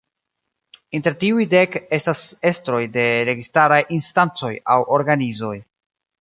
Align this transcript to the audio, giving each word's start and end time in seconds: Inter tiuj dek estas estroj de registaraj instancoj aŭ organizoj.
Inter 0.99 1.15
tiuj 1.23 1.43
dek 1.51 1.77
estas 1.97 2.21
estroj 2.53 2.79
de 2.97 3.03
registaraj 3.29 3.79
instancoj 3.99 4.51
aŭ 4.79 4.81
organizoj. 4.99 5.55